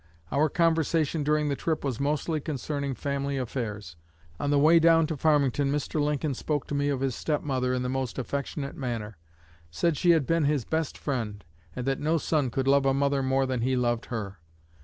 Our 0.31 0.49
conversation 0.49 1.23
during 1.23 1.47
the 1.49 1.55
trip 1.55 1.83
was 1.85 1.99
mostly 1.99 2.39
concerning 2.41 2.95
family 2.95 3.37
affairs. 3.37 3.97
On 4.39 4.49
the 4.49 4.57
way 4.57 4.79
down 4.79 5.05
to 5.05 5.15
Farmington 5.15 5.71
Mr. 5.71 6.01
Lincoln 6.01 6.33
spoke 6.33 6.65
to 6.69 6.73
me 6.73 6.89
of 6.89 7.01
his 7.01 7.13
step 7.13 7.43
mother 7.43 7.71
in 7.71 7.83
the 7.83 7.87
most 7.87 8.17
affectionate 8.17 8.75
manner; 8.75 9.19
said 9.69 9.97
she 9.97 10.09
had 10.09 10.25
been 10.25 10.45
his 10.45 10.65
best 10.65 10.97
friend, 10.97 11.45
and 11.75 11.85
that 11.85 11.99
no 11.99 12.17
son 12.17 12.49
could 12.49 12.67
love 12.67 12.87
a 12.87 12.95
mother 12.95 13.21
more 13.21 13.45
than 13.45 13.61
he 13.61 13.75
loved 13.75 14.07
her. 14.07 14.39